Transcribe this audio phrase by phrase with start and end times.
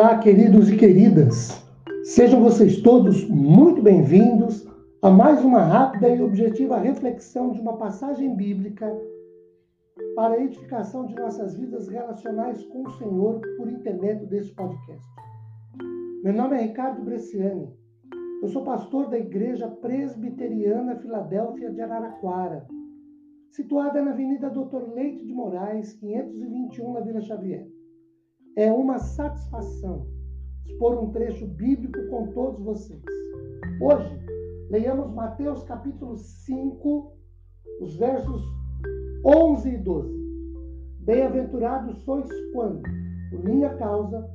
[0.00, 1.62] Olá, queridos e queridas.
[2.04, 4.66] Sejam vocês todos muito bem-vindos
[5.02, 8.90] a mais uma rápida e objetiva reflexão de uma passagem bíblica
[10.16, 15.06] para a edificação de nossas vidas relacionais com o Senhor por intermédio desse podcast.
[16.24, 17.68] Meu nome é Ricardo Bresciani.
[18.42, 22.66] Eu sou pastor da Igreja Presbiteriana Filadélfia de Araraquara,
[23.50, 27.68] situada na Avenida Doutor Leite de Moraes, 521, na Vila Xavier.
[28.60, 30.06] É uma satisfação
[30.66, 33.00] expor um trecho bíblico com todos vocês.
[33.80, 34.20] Hoje,
[34.68, 37.10] leiamos Mateus capítulo 5,
[37.80, 38.42] os versos
[39.24, 40.14] 11 e 12.
[40.98, 42.82] Bem-aventurados sois quando,
[43.30, 44.30] por minha causa,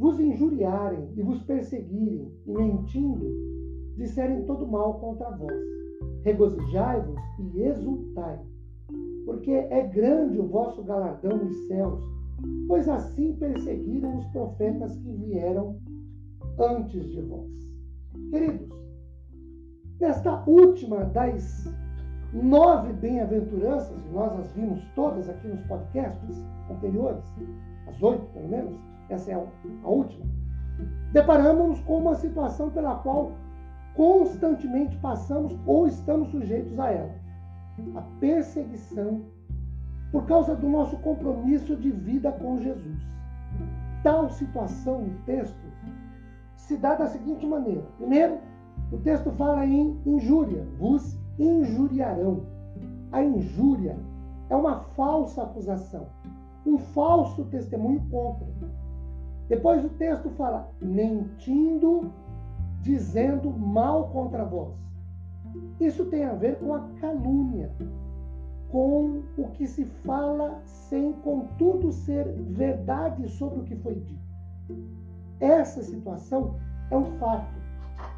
[0.00, 3.26] vos injuriarem e vos perseguirem, e mentindo,
[3.98, 5.62] disserem todo mal contra vós.
[6.22, 8.40] Regozijai-vos e exultai,
[9.26, 12.17] porque é grande o vosso galardão nos céus
[12.66, 15.78] pois assim perseguiram os profetas que vieram
[16.58, 17.50] antes de vós.
[18.30, 18.68] Queridos,
[20.00, 21.72] nesta última das
[22.32, 27.24] nove bem-aventuranças, e nós as vimos todas aqui nos podcasts anteriores,
[27.86, 30.26] as oito pelo menos, essa é a última,
[31.12, 33.32] deparamos com uma situação pela qual
[33.94, 37.14] constantemente passamos ou estamos sujeitos a ela:
[37.96, 39.22] a perseguição
[40.10, 42.98] por causa do nosso compromisso de vida com Jesus.
[44.02, 45.66] Tal situação no texto
[46.56, 48.38] se dá da seguinte maneira: primeiro,
[48.92, 52.42] o texto fala em injúria, vos injuriarão.
[53.12, 53.98] A injúria
[54.50, 56.06] é uma falsa acusação,
[56.66, 58.46] um falso testemunho contra.
[59.48, 62.12] Depois o texto fala mentindo,
[62.82, 64.74] dizendo mal contra vós.
[65.80, 67.70] Isso tem a ver com a calúnia,
[68.70, 74.28] com o que se fala sem, contudo, ser verdade sobre o que foi dito.
[75.40, 76.56] Essa situação
[76.90, 77.54] é um fato.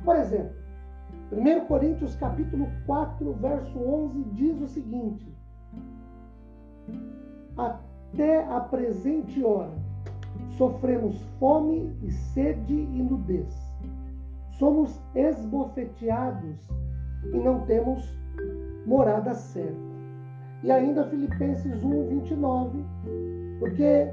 [0.04, 0.54] Por exemplo,
[1.32, 5.32] 1 Coríntios capítulo 4, verso 11 diz o seguinte:
[7.56, 9.72] Até a presente hora
[10.56, 13.54] sofremos fome e sede e nudez.
[14.58, 16.68] Somos esbofeteados
[17.32, 18.04] e não temos
[18.86, 19.89] morada certa.
[20.62, 22.84] E ainda Filipenses 1, 29,
[23.58, 24.08] porque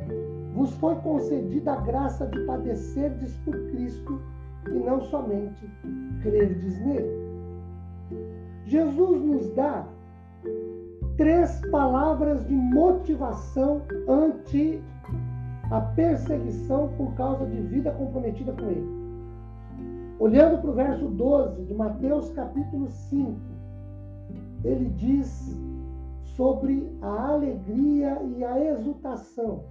[0.54, 4.22] vos foi concedida a graça de padecerdes por Cristo
[4.68, 5.70] e não somente
[6.22, 7.28] crerdes nele.
[8.66, 9.88] Jesus nos dá
[11.18, 14.82] três palavras de motivação ante
[15.72, 18.98] a perseguição por causa de vida comprometida com ele.
[20.20, 23.36] Olhando para o verso 12 de Mateus capítulo 5,
[24.64, 25.56] ele diz
[26.38, 29.66] sobre a alegria e a exultação,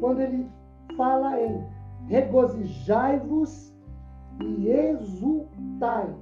[0.00, 0.50] quando ele
[0.96, 1.62] fala em
[2.06, 3.72] regozijai-vos
[4.42, 6.16] e exultai.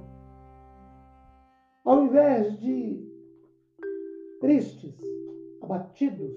[1.85, 3.01] Ao invés de
[4.41, 4.95] tristes,
[5.61, 6.35] abatidos,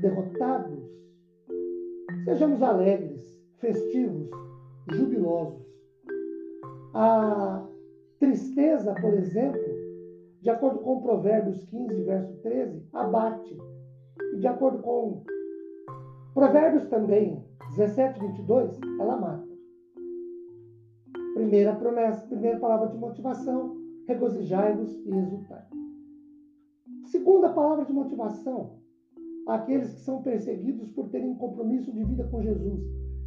[0.00, 0.78] derrotados,
[2.24, 4.30] sejamos alegres, festivos,
[4.92, 5.66] jubilosos.
[6.94, 7.66] A
[8.18, 9.60] tristeza, por exemplo,
[10.40, 13.56] de acordo com Provérbios 15, verso 13, abate.
[14.34, 15.22] E de acordo com
[16.32, 17.44] Provérbios também,
[17.76, 19.48] 17, 22, ela mata.
[21.34, 25.66] Primeira promessa, primeira palavra de motivação, regozijai-vos e exultai.
[27.06, 28.78] Segunda palavra de motivação,
[29.46, 32.80] aqueles que são perseguidos por terem compromisso de vida com Jesus.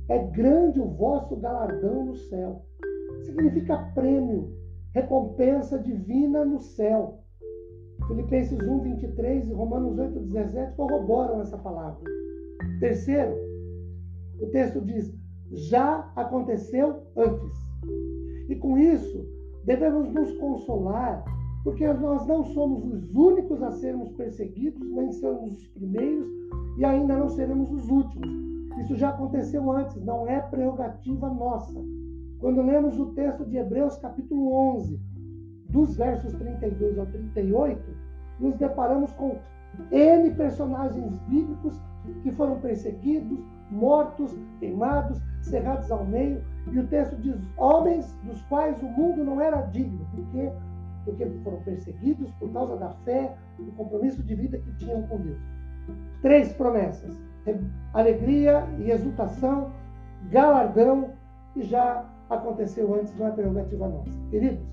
[0.08, 2.62] É grande o vosso galardão no céu.
[3.24, 4.54] Significa prêmio,
[4.94, 7.20] recompensa divina no céu.
[8.08, 12.02] Filipenses 1, 23 e Romanos 8, 17 corroboram essa palavra.
[12.80, 13.36] Terceiro,
[14.42, 15.14] o texto diz:
[15.52, 17.58] já aconteceu antes.
[18.50, 19.26] E com isso,
[19.64, 21.24] devemos nos consolar,
[21.64, 26.28] porque nós não somos os únicos a sermos perseguidos, nem somos os primeiros
[26.78, 28.30] e ainda não seremos os últimos.
[28.80, 31.80] Isso já aconteceu antes, não é prerrogativa nossa.
[32.42, 35.00] Quando lemos o texto de Hebreus, capítulo 11,
[35.70, 37.80] dos versos 32 ao 38,
[38.40, 39.38] nos deparamos com
[39.92, 41.80] N personagens bíblicos
[42.24, 43.40] que foram perseguidos,
[43.70, 46.44] mortos, queimados, cerrados ao meio.
[46.72, 50.04] E o texto diz: homens dos quais o mundo não era digno.
[50.10, 50.52] Por quê?
[51.06, 55.40] Porque foram perseguidos por causa da fé, do compromisso de vida que tinham com Deus.
[56.24, 57.22] Três promessas:
[57.94, 59.72] alegria e exultação,
[60.32, 61.12] galardão
[61.56, 64.10] e já aconteceu antes, não é prerrogativa nossa.
[64.30, 64.66] Queridos,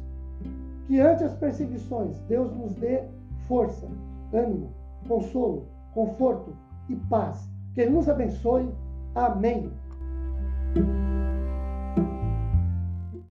[0.86, 3.02] que ante as perseguições Deus nos dê
[3.46, 3.86] força,
[4.32, 4.70] ânimo,
[5.06, 6.54] consolo, conforto
[6.88, 7.50] e paz.
[7.74, 8.68] Que Ele nos abençoe.
[9.14, 9.70] Amém.